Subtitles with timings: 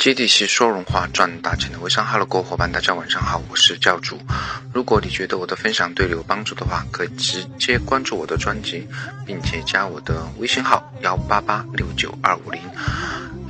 [0.00, 4.18] 接地气说人话赚大钱的微商哈喽各位伙伴，大家晚上好，我是教主。
[4.72, 8.88] 如果你觉得我的分享对你有帮助的话，可以直接关注我的专辑，
[9.26, 12.62] 并且加我的微信号幺八八六九二五零，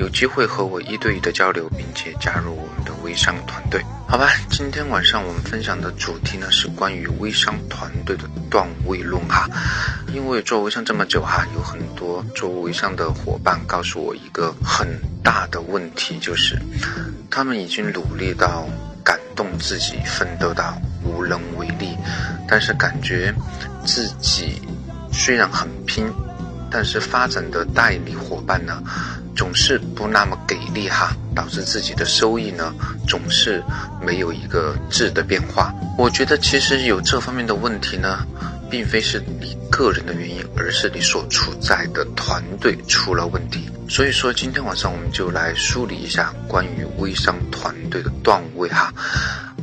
[0.01, 3.85] 有机会和我一对一的交流，并且加入我们的微商团队。
[4.09, 9.47] 好吧，今天晚上我们分享的主题呢是关于微商团队的段位论哈。
[10.15, 14.89] 因为做微商这么久哈，有很多做微商的伙伴告诉我一个很
[15.23, 16.59] 大的问题，就是
[17.31, 18.67] 他们已经努力到
[19.05, 21.95] 感动自己，奋斗到无能为力，
[22.49, 23.35] 但是感觉
[23.85, 24.63] 自己
[25.13, 26.11] 虽然很拼，
[26.71, 28.83] 但是发展的代理伙伴呢？
[29.41, 32.75] 总是不那么给力哈，导致自己的收益呢
[33.09, 33.65] 总是
[34.05, 35.73] 没有一个质的变化。
[35.97, 38.19] 我觉得其实有这方面的问题呢，
[38.71, 43.67] 并非是你个人的原因，而是你所处在的团队出了问题。
[43.89, 48.93] 所以说今天晚上我们就来梳理一下关于微商团队的段位哈。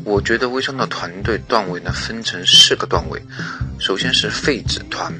[0.03, 3.21] 我觉得微商的团队段位呢分成四个段位，
[3.77, 5.13] 首先是废纸团，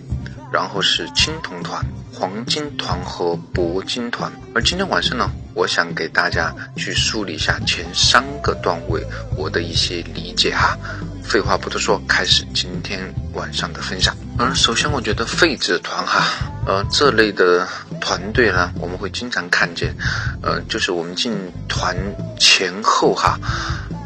[0.52, 1.86] 然后是青铜团。
[2.14, 10.76] 黄金团和铂金团，而今天晚上呢，我想给大家去梳理一下前三个段位我的一些理解哈。
[11.24, 14.18] 废话不多说，开始今天晚上的分享。
[14.40, 16.24] 嗯，首先我觉得废纸团哈，
[16.66, 17.68] 呃，这类的
[18.02, 19.94] 团队呢，我们会经常看见，
[20.42, 21.38] 呃，就是我们进
[21.70, 21.96] 团
[22.40, 23.38] 前后哈，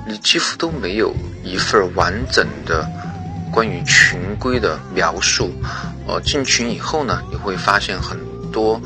[0.05, 2.85] 你几乎都没有一份完整的。
[3.53, 5.51] 关于群规的描述，
[6.07, 8.17] 呃，进群以后呢，你会发现很
[8.51, 8.81] 多，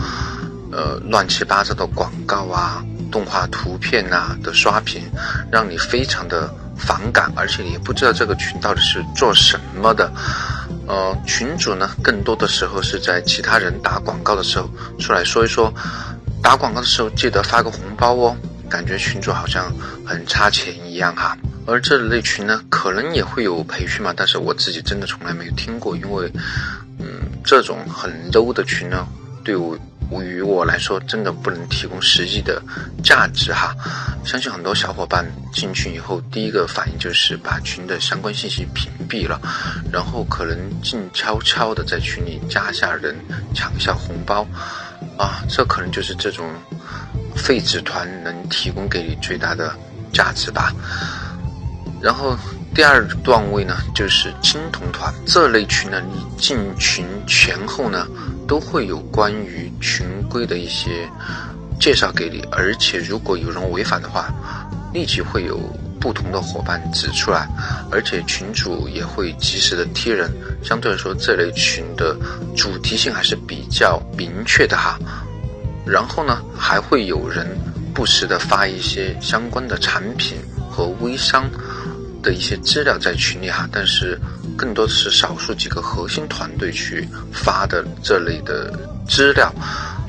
[0.72, 5.02] 呃，乱七八糟的广告啊、动画图片啊的刷屏，
[5.52, 10.12] 让你非常的反感，而且也不知道这个群到底是做什么的。
[10.88, 15.74] 呃，群主呢，更多的时候是在其他人打广告的时候出来说一说，
[16.44, 18.38] 打广告的时候记得发个红包哦，
[18.70, 19.74] 感觉群主好像
[20.06, 21.36] 很差钱一样哈。
[21.66, 26.32] 而这类群呢，可能也会有培训嘛，但是我自己真的从来没有听过，因为，
[27.46, 29.08] 这种很 low 的群呢，
[29.44, 29.78] 对我
[30.24, 32.62] 于我来说，真的不能提供实际的
[33.04, 33.76] 价值哈。
[34.24, 39.40] 相信很多小伙伴进群以后，第一个反应就是把群的相关信息屏蔽了，
[39.92, 43.16] 然后可能静悄悄的在群里加下人，
[43.54, 44.46] 抢下红包，
[45.18, 46.48] 啊，这可能就是这种
[47.36, 49.76] 废纸团能提供给你最大的
[50.12, 50.74] 价值吧。
[52.02, 52.38] 然后
[52.76, 58.06] 第二段位呢，就是青铜团这类群呢，你进群前后呢，
[58.46, 61.10] 都会有关于群规的一些
[61.80, 64.26] 介绍给你，而且如果有人违反的话，
[64.94, 65.58] 立即会有
[66.02, 67.48] 不同的伙伴指出来，
[67.90, 70.30] 而且群主也会及时的踢人。
[70.62, 72.14] 相对来说，这类群的
[72.58, 75.00] 主题性还是比较明确的哈。
[75.86, 77.58] 然后呢，还会有人
[77.94, 80.38] 不时的发一些相关的产品
[80.70, 81.50] 和微商。
[82.26, 84.20] 的一些资料在群里哈，但是
[84.58, 88.74] 更多的是少数几个核心团队去发的这类的
[89.08, 89.54] 资料，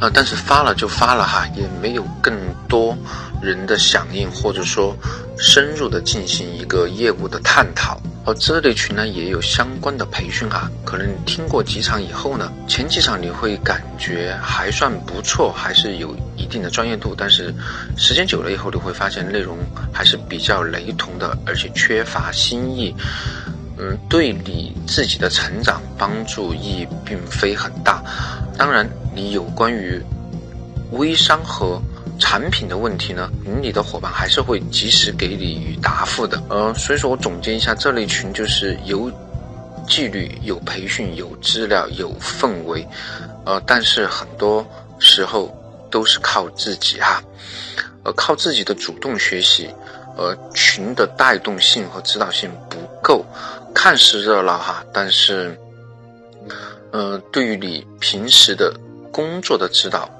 [0.00, 2.34] 呃，但是发了就发了哈，也没有更
[2.66, 2.96] 多
[3.42, 4.96] 人的响应，或者说
[5.38, 8.00] 深入的进行一个业务的探讨。
[8.26, 17.54] 而这类群呢，也有相关的培训哈，可能听过几场以后呢，前几场你会感觉还算不错，还是有一定的专业度，但是
[17.96, 19.56] 时间久了以后，你会发现内容
[19.92, 22.92] 还是比较雷同的，而且缺乏新意，
[23.78, 28.02] 嗯，对你自己的成长帮助意义并非很大。
[28.58, 30.02] 当然，你有关于
[30.90, 31.80] 微商和。
[32.18, 36.42] 产品的问题呢，群里的伙伴还是会及时给你予答复的。
[36.48, 39.10] 呃，所以说我总结一下，这类群就是有
[39.86, 42.86] 纪律、有培训、有资料、有氛围，
[43.44, 44.66] 呃，但是很多
[44.98, 45.54] 时候
[45.90, 47.22] 都是靠自己哈，
[48.02, 49.68] 呃，靠自己的主动学习，
[50.16, 53.24] 呃，群的带动性和指导性不够，
[53.74, 55.56] 看似热闹哈，但是，
[56.92, 58.74] 呃，对于你平时的
[59.12, 60.10] 工作的指导。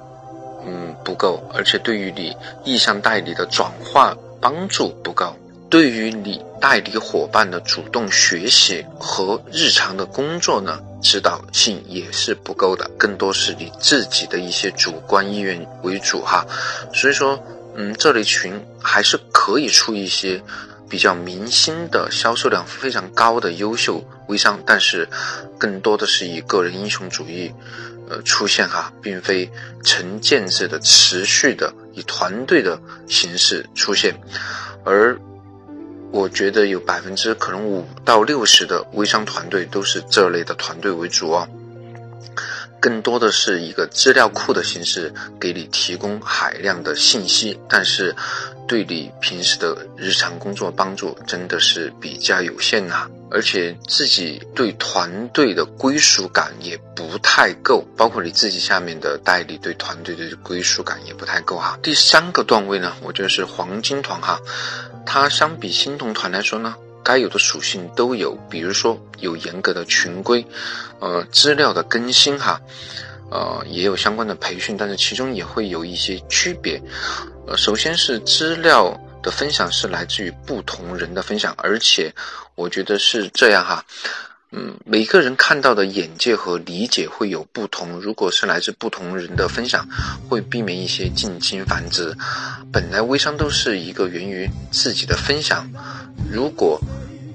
[1.07, 2.35] 不够，而且对于你
[2.65, 5.33] 意向代理的转化帮助不够，
[5.69, 16.45] 对于你代理伙伴的主动学习和日常的工作呢，指导性也是不够的，更多是你自己的一些主观意愿为主哈。
[16.93, 17.41] 所以说，
[17.77, 20.43] 嗯，这类群还是可以出一些
[20.89, 25.07] 比较明星的销售量非常高的优秀微商，但是
[25.57, 27.53] 更多的是以个人英雄主义。
[28.09, 29.51] 呃，出现哈，并非
[29.83, 34.19] 成建制的、持续的以团队的形式出现，
[34.85, 35.19] 而
[36.11, 41.47] 我觉得有百分之可能五到六十的微商团队都是这类的团队为主哦。
[42.79, 48.15] 更多的是一个资料库的形式，给你提供海量的信息，但是
[48.67, 53.09] 对你平时的日常工作帮助真的是比较有限呐。
[53.29, 61.77] 而且自己对团队的归属感也不太够，包括你自己下面的代理对团队的归属感也不太够哈。
[61.81, 64.39] 第三个段位呢，我觉得是黄金团哈，
[65.05, 66.75] 它相比青铜团来说呢。
[67.03, 70.45] 该有的属性都有，比如说有严格的群规，
[70.99, 72.59] 呃，资料的更新哈，
[73.29, 76.81] 呃，也有相关的培训，但是其中也会有一些区别。
[77.47, 82.13] 呃，首先是资料的分享是来自于不同人的分享，而且
[82.55, 83.85] 我觉得是这样哈。
[84.53, 87.99] 嗯，每个人看到的眼界和理解会有不同。
[87.99, 89.85] 如果是来自不同人的分享，
[90.29, 92.15] 会避免一些近亲繁殖。
[92.71, 95.69] 本来微商都是一个源于自己的分享。
[96.31, 96.79] 如果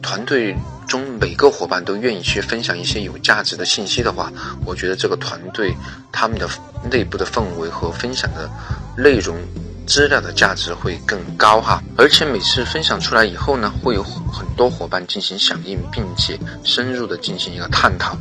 [0.03, 0.55] 团队
[0.87, 4.31] 中每个伙伴都愿意去分享一些有价值的信息的话，
[4.67, 5.75] 我觉得这个团队
[6.11, 6.49] 他们的
[6.91, 8.51] 内部的氛围和分享的
[8.97, 9.37] 内容。
[9.85, 18.17] 资料的价值会更高哈，而且每次分享出来以后呢，会有很多伙伴进行响应，并且深入的进行一个探讨，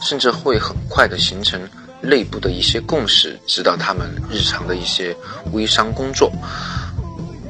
[0.00, 1.60] 甚至会很快的形成
[2.00, 5.16] 内部的一些共识，指导他们日常的一些
[5.52, 6.30] 微商工作。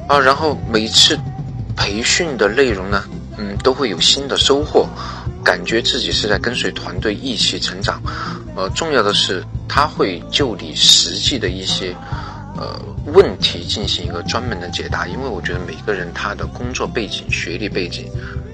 [0.07, 1.17] 啊，然后每次
[1.75, 3.03] 培训的内容呢，
[3.37, 4.87] 嗯，都会有新的收获，
[5.43, 8.01] 感觉自己是在跟随团队一起成长。
[8.55, 11.95] 呃，重要的是，他会就你实际的一些。
[12.57, 18.09] 呃，问题进行一个专门的解答，因为我觉得每个人他的工作背景、学历背景、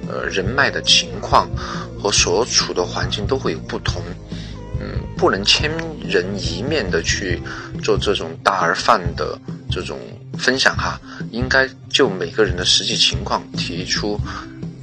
[0.09, 1.47] 呃人脉的情况
[2.01, 4.01] 和所处的环境都会有不同，
[4.79, 5.69] 嗯，不能千
[6.03, 7.39] 人一面的去
[7.83, 9.37] 做这种大而泛的
[9.69, 9.99] 这种
[10.35, 10.99] 分享哈，
[11.29, 14.19] 应该就每个人的实际情况提出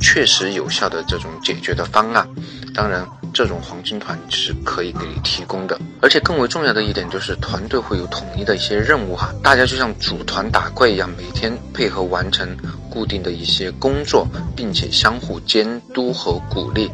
[0.00, 2.28] 确实有效的这种解决的方案，
[2.74, 3.06] 当然。
[3.34, 12.48] 这种黄金团是可以给你提供的，而且更为重要的一点就是团队会有统一的一些任务哈，大家就像组团打怪一样，每天配合完成
[12.90, 16.90] 固定的一些工作，并且相互监督和鼓励。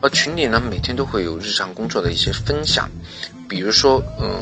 [0.00, 2.90] 而群里呢，每天都会有日常工作的一些分享，
[3.46, 4.32] 比如说，嗯，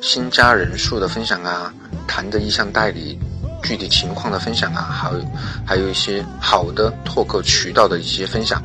[0.00, 1.74] 新加人数的分享啊，
[2.06, 3.18] 谈的意向代理
[3.64, 5.20] 具体情况的分享啊，还有
[5.66, 8.62] 还有一些好的拓客渠道的一些分享。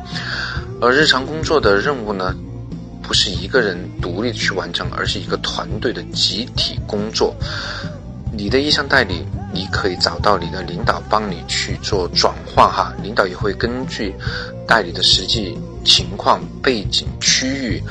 [0.82, 2.36] 而日常工作的任务呢，
[3.02, 7.34] 不是一个人独立去完成，而是一个团队的集体工作。
[8.32, 14.14] 你的意向代理，你可以找到你的领导帮你去做转换哈，领导也会根据
[14.68, 17.84] 代理的实际情况、背景、区域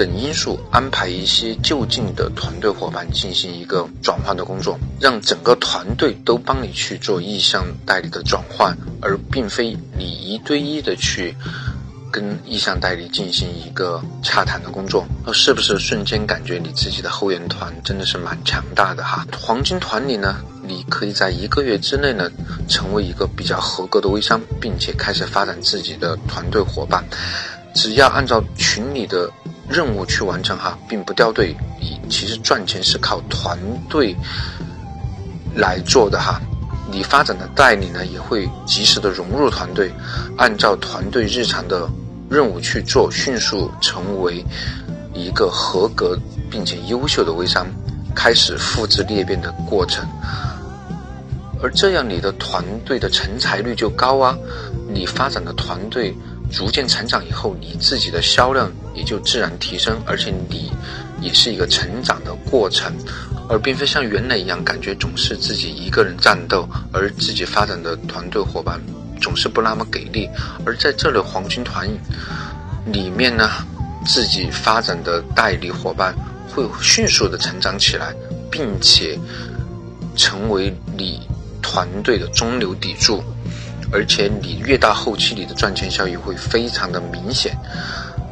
[0.00, 11.36] 等因素安排一些就近的团队伙伴进行一个转换的工作，让整个团队都帮你去做意向代理的转换，而并非你一对一的去。
[12.12, 19.24] 跟意向代理进行一个洽谈的工作，那是不是瞬间感觉你自己的后援团真的是蛮强大的哈？
[19.40, 22.28] 黄金团里呢，你可以在一个月之内呢，
[22.68, 27.04] 成为一个比较合格的微商，并且开始发展自己的团队伙伴。
[27.76, 29.30] 只要按照群里的
[29.70, 31.54] 任务去完成哈，并不掉队。
[31.80, 33.58] 你其实赚钱是靠团
[33.88, 34.16] 队
[35.54, 36.40] 来做的哈。
[36.90, 39.92] 你发展的代理呢，也会及时的融入团队，
[40.36, 41.88] 按照团队日常的
[42.28, 44.44] 任务去做，迅速成为
[45.14, 46.18] 一个合格
[46.50, 47.64] 并且优秀的微商，
[48.12, 50.04] 开始复制裂变的过程。
[51.62, 54.36] 而这样，你的团队的成才率就高啊！
[54.88, 56.12] 你发展的团队
[56.50, 60.72] 逐渐成长以后，你自己的销量也就自然提升，而且你
[61.20, 62.92] 也是一个成长的过程。
[63.48, 68.80] 而并非像原来一样，感觉总是自己一个人战斗，而自己发展的团队伙伴
[69.20, 70.28] 总是不那么给力。
[70.64, 71.88] 而在这类黄金团
[72.86, 73.50] 里面呢，
[74.06, 76.14] 自己发展的代理伙伴
[76.48, 78.14] 会迅速的成长起来，
[78.50, 79.18] 并且
[80.14, 81.20] 成为你
[81.60, 83.20] 团队的中流砥柱，
[83.92, 87.56] 而且你越到后期，你的赚钱效益会非常的明显。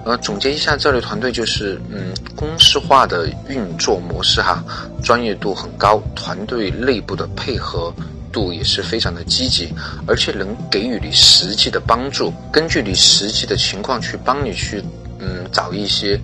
[0.05, 4.65] 呃，总结一下，这类团队就是，嗯，公式化的运作模式哈，
[5.03, 7.93] 专业度很高，团队内部的配合
[8.33, 9.69] 度也是非常的积极，
[10.07, 14.83] 而且能给予你实际的帮助，根据你实际的情况去帮你去，
[15.19, 16.19] 嗯，找一些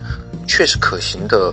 [0.46, 1.52] 确实可行的。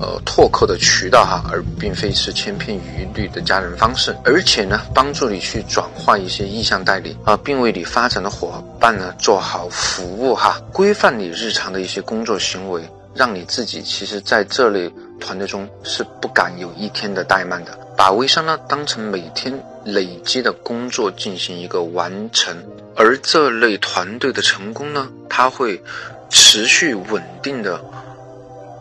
[0.00, 12.82] 呃，拓客的渠道哈，而并非是千篇一律的加人方式，而且呢，帮助你去转换一些意向代理啊，并为你发展的伙伴呢做好服务哈，规范你日常的一些工作行为，
[13.14, 14.88] 让你自己其实在这类
[15.18, 19.52] 团队中是不敢有一天的怠慢的，把微商呢当成每天
[19.84, 22.56] 累积的工作进行一个完成，
[22.94, 25.82] 而这类团队的成功呢，它会
[26.30, 27.80] 持续稳定的。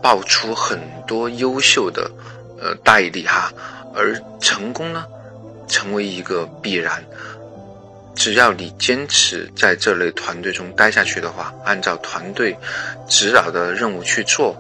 [0.01, 2.10] 爆出很多优秀的
[2.60, 3.51] 呃代理哈，
[3.96, 5.06] 而成功呢，
[5.68, 7.04] 成为一个必然。
[8.16, 12.58] 只要你坚持在这类团队中待下去的话，按照团队
[13.08, 14.56] 指导的任务去做，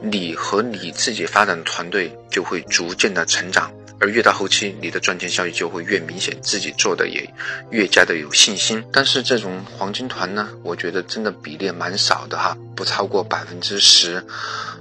[0.00, 3.70] 你和你自己发展的团队就会逐渐的成长。
[3.98, 7.28] 而越到后期，你的赚钱效益就会越明显，自己做的也
[7.70, 8.84] 越加的有信心。
[8.92, 14.22] 但是这种黄金团呢，我觉得真的比例蛮少的哈，不超过百分之十。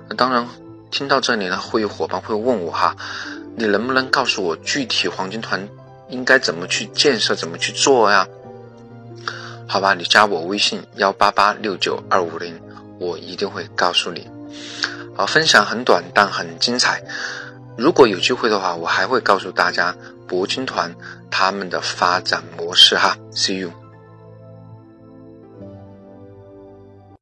[0.10, 0.48] 那当然，
[0.92, 2.96] 听到这里呢，会有伙伴会问我哈，
[3.56, 5.68] 你能不能告诉我具体黄金团
[6.10, 8.28] 应该怎么去建设，怎么去做呀？
[9.68, 12.62] 好吧，你加我微信幺八八六九二五零，
[13.00, 14.28] 我一定会告诉你。
[15.16, 17.02] 好，分享很短，但很精彩。
[17.78, 19.96] 如果有机会的话，我还会告诉大家
[20.28, 20.96] 铂金团
[21.30, 23.18] 他们的发展模式哈。
[23.32, 23.72] See you。